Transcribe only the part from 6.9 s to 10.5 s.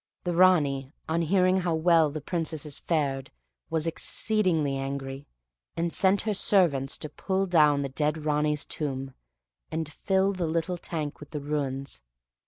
to pull down the dead Ranee's tomb, and fill the